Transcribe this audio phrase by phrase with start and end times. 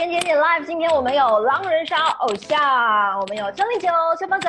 [0.00, 3.86] 点点点 live，今天我们有狼人杀偶像，我们有张立九、
[4.18, 4.48] 邱方泽。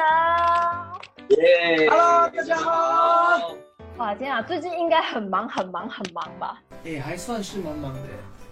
[1.27, 3.51] 耶 Hello，大家好。
[3.97, 6.57] 哇，天啊，最近应该很忙很忙很忙吧？
[6.85, 7.99] 哎、还算是蛮忙的，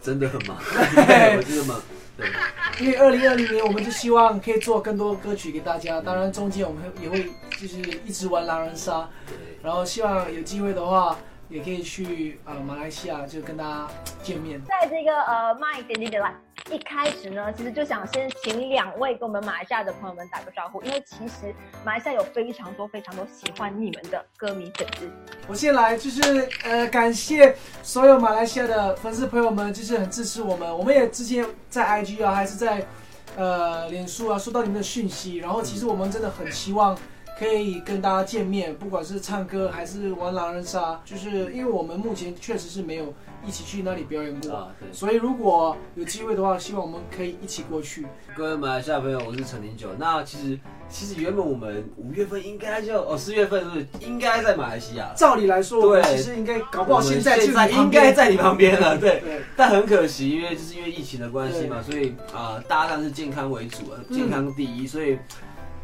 [0.02, 1.82] 真的很忙，我真的忙。
[2.18, 2.28] 对，
[2.86, 9.08] 因为二零二零年我们就希望可以做更多歌曲给大家，当然中间我们也会就是一直玩狼人杀，
[9.64, 11.16] 然后希望有机会的话
[11.48, 13.88] 也可以去呃马来西亚就跟大家
[14.22, 14.62] 见面。
[14.66, 16.34] 在这个呃麦点点点 live
[16.72, 21.54] 一开始呢，其实就想先请两位跟我们马来西亚的朋友们打个招呼，因为其实
[21.84, 25.10] 马来西亚有非常多非常多喜欢你们的歌迷粉丝。
[25.48, 30.78] 我先来，就是呃，感谢所有马来西亚的粉丝朋友们，就是很支持我们。
[30.78, 32.86] 我们也之前在 IG 啊，还是在
[33.36, 35.38] 呃脸书啊，收到你们的讯息。
[35.38, 36.96] 然后其实我们真的很希望
[37.40, 43.14] 可以跟大家见面，不管是唱歌还是玩狼人杀，就是因为我们目前确实是没有
[43.48, 48.06] 一起去那里表演过，啊对所以如果有机会的话，希望我们可以一起过去。
[48.36, 49.88] 各位马来西亚朋友，我是陈林九。
[49.98, 55.14] 那其实其实原本我们五月份应该就哦四月份是不是应该在马来西亚？
[55.16, 59.22] 照理来说，对其实应该搞不好现在就在应该在你旁边了，对。
[59.22, 59.42] 对。
[59.56, 64.86] 但很可惜，因为就是因为疫情的关系嘛，所以啊、大家当然是健康为主啊，嗯健康第一。
[64.86, 65.18] 所以，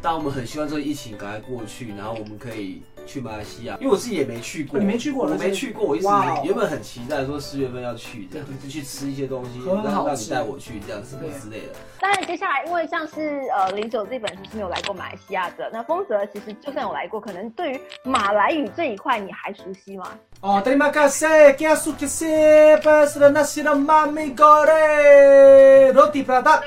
[0.06, 11.74] 当我们很希望这个疫情赶快过去，然后我们可以去马来西亚，因为我自己也没去过，哦你没去过我没去过，我一直哇哦原本很期待说四月份要去，这样对对对就去吃一些东西，很好吃让让你带我去这样什么之类的。
[11.98, 20.16] 当然，接下来因为像是呃零九这本书是没有来过马来西亚的，那丰泽其实就算有来过，可能对于马来语这一块你还熟悉吗？
[20.40, 26.62] 哦，terima kasih, kia suka se pasal nasi lemak goreng roti prata。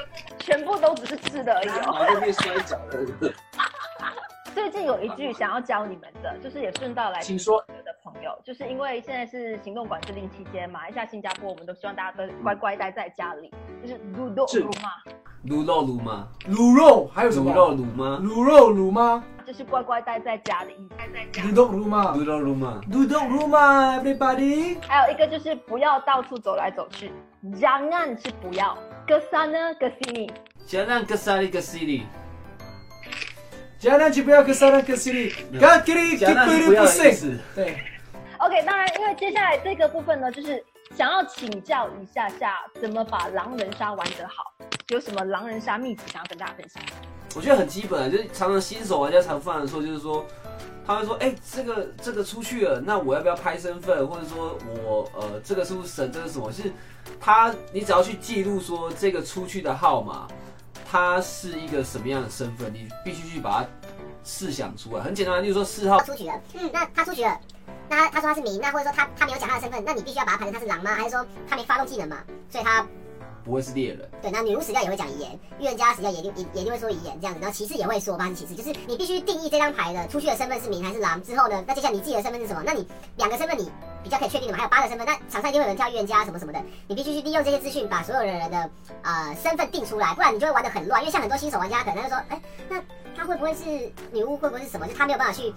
[0.50, 1.94] 全部都只是吃的而已哦。
[1.94, 3.31] 马上被摔跤了。
[4.55, 14.89] 最近有一句想要教你们的，就是也顺道来请说我的朋友，就是因为现在是行动管制令期间，马来西亚、新加坡，我们都希望大家都乖乖待在家里，就是撸豆是撸嘛，
[15.45, 16.27] 卤肉卤吗？
[16.50, 17.52] 卤肉还有什么？
[17.52, 18.20] 卤肉卤吗？
[18.23, 19.23] 卤肉卤吗？
[19.45, 20.95] 就是乖乖待在家的意思。
[20.97, 22.14] 待在家卤肉卤吗？
[22.16, 22.81] 卤肉卤吗？
[22.92, 27.11] 卤肉卤吗？Everybody，还有一个就是不要到处走来走去
[27.54, 28.76] ，jangan 是不要
[29.09, 30.30] ，ke sana ke sini。
[30.70, 32.05] Jangan ke sana ke sini。
[33.81, 37.14] jangan 去不要 ke sana ke sini，干 kiri Jangan 是 kiri 不要的意 pusing。
[37.15, 37.39] 思。
[37.55, 37.77] 对
[38.37, 40.64] ，OK，当然，因为接下来这个部分呢，就是
[40.95, 44.53] 想要请教一下下，怎么把狼人杀玩得好，
[44.89, 46.83] 有什么狼人杀秘籍想要跟大家分享？
[47.36, 50.25] 我觉得很基本啊，就是常常新手玩家常犯的错，就是说，
[50.89, 56.52] 他会说，哎、这个这个出去了，那我要不要拍身份，或者说我呃这个是不是神，这个是什么？
[56.52, 56.64] 是
[57.20, 60.28] 他你只要去记录说这个出去的号码，
[60.89, 63.67] 它是一个什么样的身份，你必须去把它
[64.23, 65.04] 试想出来。
[65.04, 67.39] 很简单，例如说四号出局了，嗯，那他出局了，
[67.88, 70.95] 那他他说他是民，那或者说他他没有讲他的身份，那你必须要把他排成他是狼吗？
[70.95, 72.17] 还是说他没发动技能嘛？
[72.49, 72.83] 所以他
[73.49, 82.61] 不会是猎人，对，那女巫死掉也会讲遗言，预言家死掉也定也也一定会说遗言这样子，然后骑士也会说八，是骑士，就是你必须定义这张牌的出去的身份是民还是狼之后呢，那接下来你自己的身份是什么？
[82.64, 82.87] 那你
[83.17, 83.71] 两个身份你
[84.04, 84.60] 比较可以确定的嘛？
[84.60, 88.70] 还有八的身份，那场上一定会有人跳预言家什么什么的，你必须去利用这些资讯把所有的人的
[89.02, 91.02] 呃身份定出来，不然你就会玩的很乱。
[91.02, 92.39] 因为像很多新手玩家可能就说，哎，
[92.70, 92.80] 那
[93.17, 93.64] 他会不会是
[94.11, 94.37] 女巫？
[94.37, 94.87] 会不会是什么？
[94.87, 95.52] 就他没有办法去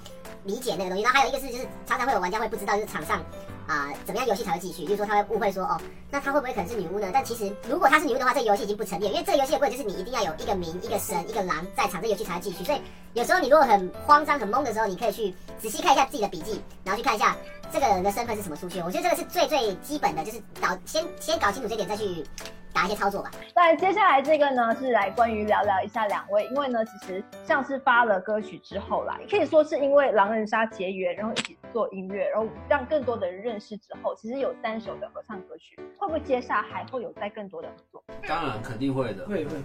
[0.44, 1.02] 理解那个东西。
[1.02, 3.22] 然后还有一个是，就是常常会有玩家会不知道，就是场上
[3.66, 4.82] 啊、怎么样游戏才会继续。
[4.84, 5.80] 就是说他会误会说，哦，
[6.10, 7.10] 那他会不会可能是女巫呢？
[7.12, 12.64] 但其实如果他是女巫的话，这个游戏已经不成立了，因为这个游戏的规则就是你一定要有一个民、一个神、一个狼在场，这游戏才会继续。
[12.64, 12.80] 所以
[13.14, 17.36] 有时候你如果很慌张、很懵的时候，你可以去仔细看一下自己的笔记，然后去看一下
[17.72, 18.80] 这个人的身份是什么出去。
[18.80, 22.24] 我觉得这个是最最基本的，就是搞先先搞清楚这点，再去
[22.72, 23.30] 打一些操作吧。
[23.54, 38.04] 那，接下来这个呢是来关于聊聊一下两位，因为呢，其实像是发了歌曲之后啦，也可以说是因为狼人杀结缘，然后一起做音乐，然后让更多的人认识之后，其实有三首的合唱歌曲，会不会接下来还会有再更多的合作？
[38.28, 39.26] 当然肯定会的。
[39.26, 39.56] 会会会，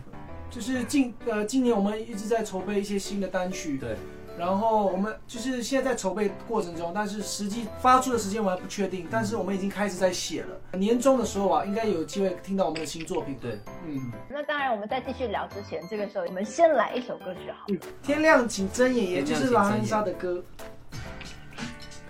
[0.50, 3.96] 就是近呃今年我们一直在筹备一些新的单曲，对，
[4.38, 10.78] 然后我们就是现在在筹备过程中，但是实际发出的时间我还不确定，但是我们已经开始在写了。
[10.78, 13.36] 年终的时候啊，应该有机会听到我们的新作品。
[13.42, 17.80] 对，嗯，那当然，我们在继续聊之前，这个时候我们先来一首歌曲好了。
[18.02, 20.44] 天亮请睁眼，也就是狼人杀的歌。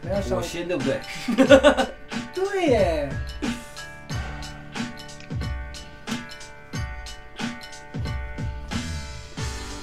[0.02, 1.00] 可能要稍我微先对不对？
[2.34, 3.10] 对耶，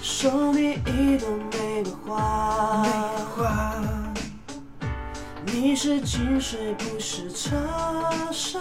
[0.01, 2.83] 送你一朵玫瑰花，
[3.37, 3.83] 花
[5.47, 7.51] 你是金水不是茶
[8.33, 8.61] 沙，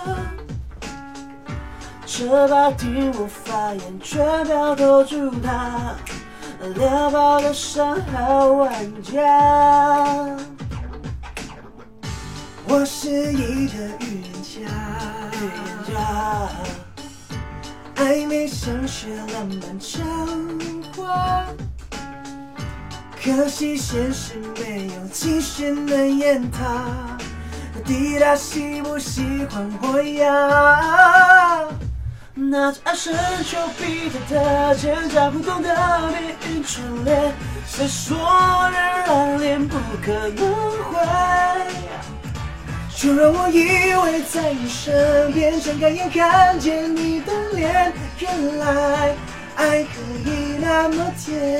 [2.06, 5.96] 这把题无法言，全票投注他，
[6.76, 10.36] 辽宝的三号玩家。
[12.76, 14.58] 我是一个预言家，
[15.40, 15.94] 预言家，
[17.98, 20.04] 暧昧像是浪漫场
[20.98, 21.46] 话，
[23.24, 27.16] 可惜现实没有期限能演它。
[27.86, 29.22] 滴答喜不喜
[29.52, 31.68] 欢我呀？
[32.34, 33.14] 拿着爱神
[33.46, 37.36] 丘比特的剑，在不同的命运串联，
[37.68, 38.18] 谁说
[38.72, 40.38] 人暗恋不可能
[40.92, 41.83] 会？
[43.04, 49.14] 就让我依偎在你身边，睁开眼看见你的脸，原来
[49.58, 51.52] 爱可以那么甜。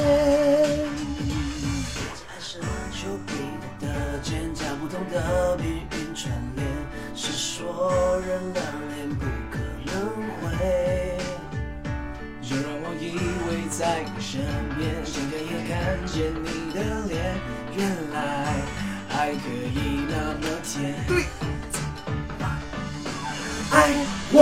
[2.30, 2.62] 爱是
[2.94, 3.34] 丘比
[3.78, 6.66] 特的剑，将不同的命运串联，
[7.14, 8.64] 是说人暗
[8.96, 9.94] 恋不可能
[10.40, 11.18] 会？
[12.42, 14.40] 就让我依偎在你身
[14.78, 16.80] 边，睁开眼看见你的
[17.10, 17.36] 脸，
[17.76, 18.16] 原来
[19.10, 20.96] 爱可以那么甜。
[21.06, 21.33] 对。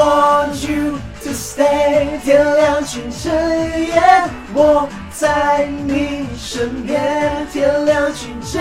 [0.00, 8.60] want you to stay，天亮清晨夜，我在你身边，天亮清晨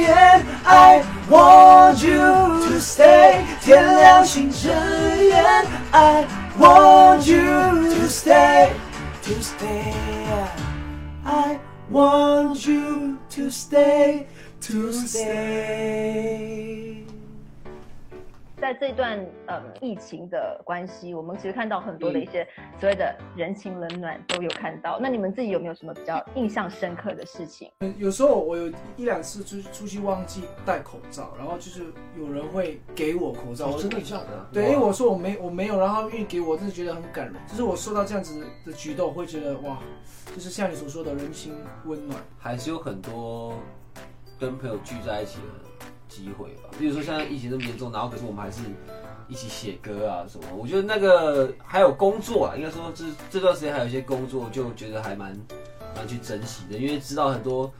[0.00, 0.14] 夜。
[0.64, 4.70] I want you to stay，天亮清晨
[5.26, 5.42] 夜。
[5.92, 6.24] I
[6.58, 7.42] want you
[7.94, 11.58] to stay，to stay。I
[11.90, 16.30] want you to stay，to stay。
[18.65, 22.47] 在这段呃疫情的关系，我们其实看到很多的一些
[22.79, 24.97] 所谓的人情冷暖都有看到。
[24.99, 27.69] 那你们自己有没有什么比较印象深刻的事情？
[27.99, 28.67] 有时候我有
[28.97, 31.83] 一两次出出去忘记戴口罩，然后就是
[32.17, 34.47] 有人会给我口罩，我真的假的？
[34.51, 37.35] 对，因为我说我没我没有，然后愿意给我，真的觉得很感人。
[37.47, 39.77] 就是我受到这样子的举动，我会觉得哇，
[40.33, 41.53] 就是像你所说的人情
[41.85, 42.19] 温暖。
[42.39, 43.53] 还是有很多
[44.39, 46.69] 跟朋友聚在一起的机会吧。
[46.79, 48.61] 比如说现在疫情这么严重，然后可是我们还是
[49.27, 50.45] 一起写歌啊什么。
[50.55, 55.35] 我觉得那个还有工作啊，应该说这这段时间还有一些工作，就觉得还蛮
[55.95, 57.71] 蛮去珍惜的，因为知道很多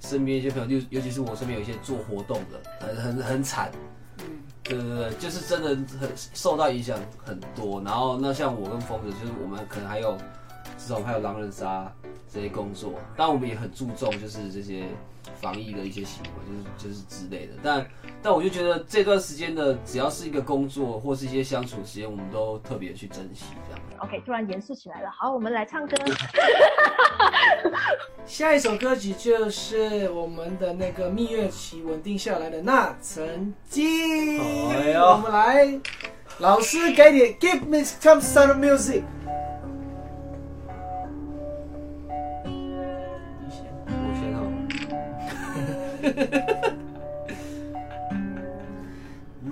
[0.00, 3.70] 身边一些朋友，就尤其是我身边有一些做活动的，很很很惨。
[4.18, 4.24] 嗯，
[4.62, 5.68] 对对对，就是真的
[5.98, 7.80] 很受到影响很多。
[7.82, 10.16] 然后那像我跟疯子，就是我们可能还有
[10.78, 11.92] 至少还有狼人杀
[12.32, 14.84] 这些工作，当然我们也很注重就是这些
[15.42, 16.30] 防疫的一些行为，
[16.78, 17.52] 就是就是之类的。
[17.62, 17.86] 但
[18.22, 23.80] 但我就觉得这段时间的只要是一个工作或是一些相处时间，我们都特别去珍惜这样。
[23.98, 25.10] OK，突然严肃起来了。
[25.10, 25.96] 好，我们来唱歌。
[28.24, 34.40] 下一首歌曲就是我们的那个蜜月期稳定下来的那曾经。
[34.70, 35.80] 哎呦我们来，
[36.38, 39.02] 老师给点，Give me some sound of music。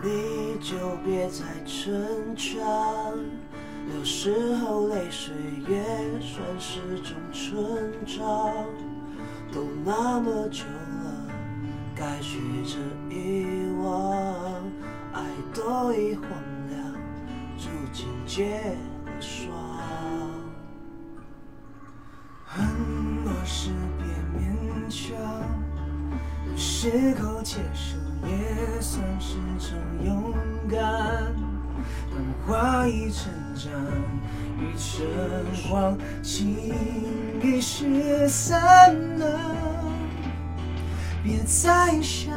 [0.03, 2.61] 你就别再逞强，
[3.95, 5.33] 有时候泪水
[5.69, 5.85] 也
[6.21, 8.53] 算是种成长。
[9.53, 11.29] 都那么久了，
[11.95, 14.63] 该学着遗忘，
[15.13, 15.25] 爱
[15.55, 16.29] 都已荒
[16.69, 16.93] 凉，
[17.59, 19.53] 如今结了霜。
[22.45, 22.65] 很
[23.25, 24.07] 多事别
[24.41, 25.30] 勉强。
[26.51, 27.97] 有时候接受
[28.29, 30.35] 也算是种勇
[30.69, 30.81] 敢。
[32.11, 32.15] 当
[32.47, 33.71] 话已成长，
[34.59, 35.07] 已成
[35.71, 36.57] 谎，情
[37.43, 39.25] 已失散了，
[41.23, 42.35] 别再想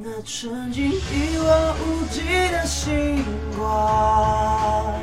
[0.00, 2.22] 那曾经一望无际
[2.52, 3.24] 的星
[3.56, 4.94] 光，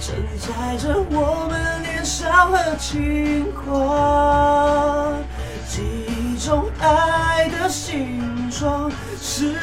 [0.00, 5.22] 承载着我们年少和轻狂。
[5.68, 8.90] 记忆中爱的形状，
[9.20, 9.54] 湿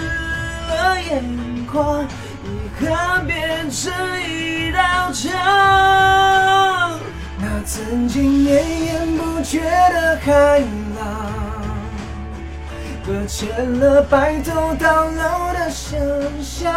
[0.69, 1.23] 了眼
[1.71, 2.03] 眶，
[2.43, 2.47] 遗
[2.83, 3.91] 憾变成
[4.21, 5.31] 一道墙。
[7.37, 10.59] 那曾经绵延不绝的海
[10.97, 11.05] 浪，
[13.05, 15.99] 搁浅了白头到老的想
[16.41, 16.73] 象。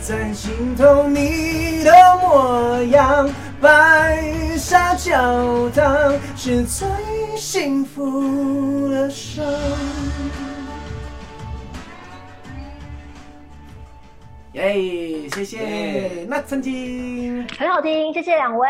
[0.00, 3.28] 在心头你的模样，
[3.60, 4.24] 白
[4.56, 6.88] 纱教堂是最
[7.36, 9.44] 幸福的伤。
[14.54, 16.26] 耶，谢谢耶。
[16.26, 18.66] 那曾经，很好听，谢谢两位。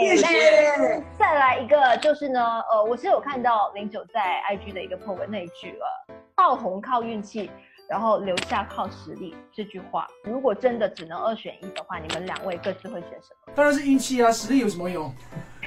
[0.00, 2.40] 谢谢再来一个，就是呢，
[2.72, 7.50] 呃，我是有看到零九在 IG 的一个 po 文那一句了，爆红靠运气，
[7.86, 13.52] 然后留下靠实力这句话，如果真的只能二选一的话，你们两位各自会选什么？
[13.54, 15.14] 当然是运气啊，实力有什么用？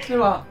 [0.08, 0.46] 对吧？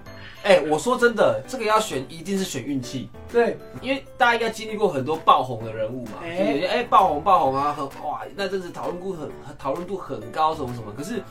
[0.44, 3.08] 哎、我说真的，这个要选一定是选运气。
[3.30, 10.92] 对，因为大家应该经历过很多爆红的人物嘛，哎就有些哎、爆红爆红啊，很哇，那阵子讨论度很很讨论度很高，什么什么。
[10.96, 11.22] 可是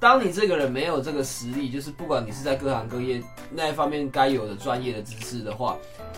[0.00, 5.76] 当你这个人没有这个实力，就是不管你是在各行各业那一方面该有的专业的知识的话，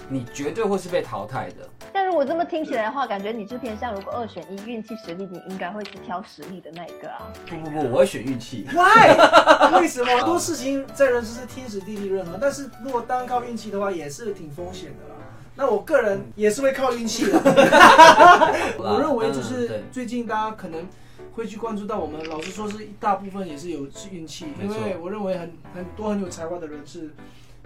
[0.08, 1.68] 你绝对会是被淘汰的。
[1.92, 7.26] 但如果这么听起来的话，感觉你就偏向如果二选一，运气实力，你应该会是挑实力的那一个啊。
[7.44, 8.68] 不不不，我会选运气。
[8.72, 9.16] Why？
[9.80, 10.16] 为什么？
[10.16, 15.16] 很多事情在人生是天时地利人和，但是如果单靠运气的话，也是挺风险的啦。
[15.56, 17.32] 那我个人也是会靠运气的。
[18.78, 20.86] 我认为就嗯是最近大家可能
[21.34, 27.10] 会去关注到我们，老实说是一大部分也是有是运气，因为我认为很很多很有才华的人是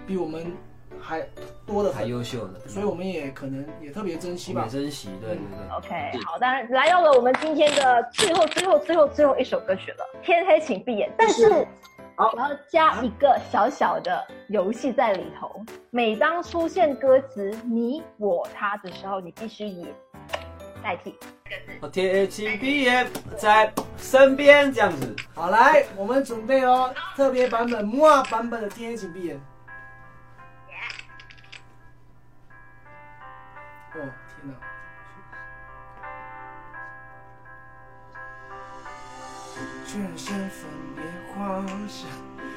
[0.07, 0.53] 比我们
[1.01, 1.21] 还
[1.67, 4.67] 多的还，优秀的，所以我们也可能也特别珍惜吧。
[4.71, 5.77] 珍惜，对对对。
[5.77, 11.09] OK，好，当然来到了我们今天的最后、最后、最后、最后一首歌曲了，《天黑请闭眼》。
[11.19, 11.67] 但是
[12.15, 15.61] 好我要加一个小小的游戏在里头。
[15.91, 19.87] 每当出现歌词“你、我、他”的时候，你必须以
[20.83, 21.15] 代替。
[21.81, 25.15] 哦天请闭眼，在身边这样子。
[25.35, 29.37] 好，来，我们准备哦，特别版本木啊版本的《天黑请闭眼》。
[33.95, 34.55] 哦，天哪！
[39.87, 41.03] 全身分别
[41.35, 42.07] 幻想，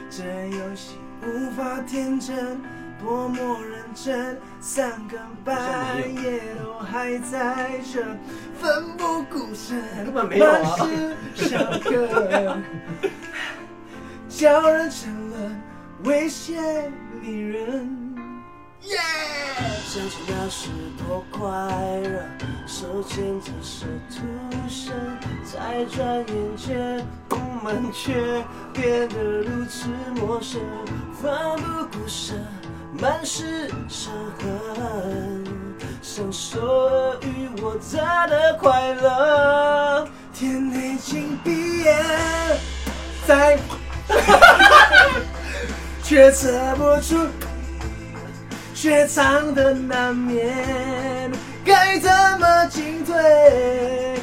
[0.10, 2.62] 这游戏无法天真，
[3.00, 8.04] 多么认真，三更半夜都还在这
[8.60, 10.90] 奋不顾身，根本没有啊满
[11.36, 12.64] 是伤痕，
[14.28, 15.62] 叫人沉沦，
[16.04, 16.92] 危险
[17.22, 17.98] 迷人。
[18.82, 21.48] 想起那时多快
[22.02, 22.24] 乐，
[22.66, 24.22] 手牵着手出
[24.68, 24.94] 生，
[25.44, 28.44] 在转眼间我们却
[28.74, 30.62] 变得如此陌生，
[31.14, 32.38] 奋不顾身，
[33.00, 35.29] 满是伤痕，
[36.20, 37.80] 享受尔虞我
[38.28, 40.06] 的快乐。
[40.34, 41.96] 天黑请闭眼，
[43.26, 43.58] 在，
[46.04, 47.26] 却测不出。
[48.76, 51.32] 却藏的难免，
[51.64, 54.20] 该怎么进退？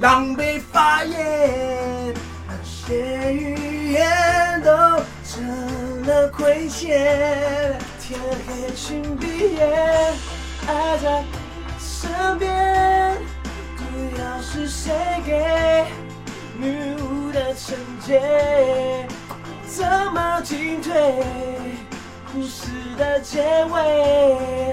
[0.00, 2.14] 狼狈发言，
[2.48, 4.70] 那些语言都
[5.22, 7.78] 成了亏欠。
[8.00, 10.14] 天黑请闭眼，
[10.66, 11.24] 爱在
[11.78, 13.16] 身边，
[13.76, 13.82] 不
[14.20, 14.92] 要是谁
[15.24, 15.84] 给
[16.58, 19.06] 女巫的惩戒，
[19.66, 21.22] 怎么进退？
[22.32, 22.66] 故事
[22.98, 24.72] 的结尾，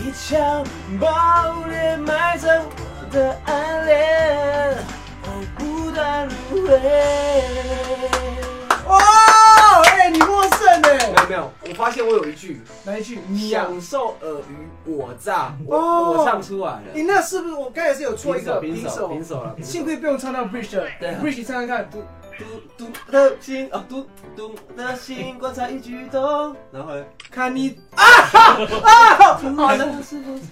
[0.00, 0.62] 一枪
[1.00, 4.35] 爆裂埋葬我的暗恋，
[11.76, 13.18] 发现我有一句哪一句？
[13.28, 16.82] 你呀、享受尔虞我诈，我哦我唱出来了。
[16.94, 19.08] 你那是不是我刚才是有错一个平手手？
[19.08, 19.54] 平手了。
[19.62, 21.88] 幸亏不用唱到 bridge 了对啊，bridge 你唱唱看。
[21.90, 22.02] 嘟
[22.76, 24.06] 嘟嘟的心啊，嘟
[24.36, 27.04] 嘟的心，观察一举动，然后呢？
[27.30, 29.38] 看你啊哈啊！
[29.56, 30.42] 好的，是不是？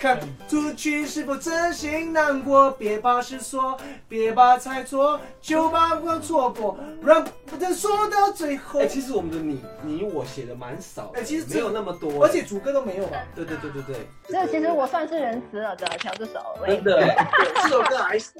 [0.00, 3.76] 看出去是否真心难过，别把事说，
[4.08, 8.86] 别把猜错，就把我错过，让不能说到最后哎，。
[8.86, 13.18] 其实我们的你你我写的蛮少的，哎其实这没有那么多，而且主歌都没有吧？
[13.36, 16.40] 对对对对对，这其实我算是仁慈了的，调这首。
[16.66, 17.14] 真的。
[17.62, 18.30] 这首歌还是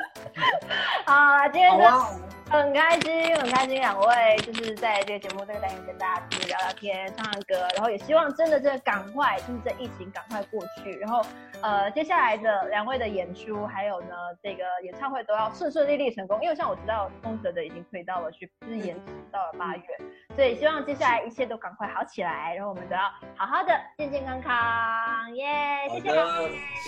[1.05, 1.14] 好，
[1.52, 2.21] 今天就好啊。
[2.50, 11.23] 很开心，很开心，两位就是在这个节目这个单元跟大家就是聊聊天、唱唱歌，然后也希望真的这个赶快就是这疫情赶快过去，然后
[11.62, 19.83] 呃接下来的两位的演出还有呢这个演唱会都要顺顺利利成功，因为像我知道风泽的已经推到了去，就是延迟到了八月，
[20.35, 23.02] 所以希望接下来一切都赶快好起来，然后我们都要
[23.37, 26.11] 好好的健健康康，耶、谢谢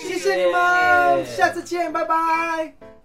[0.09, 3.02] 谢谢你们，下次见，拜拜。